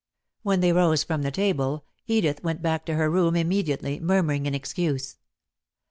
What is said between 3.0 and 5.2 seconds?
room immediately, murmuring an excuse.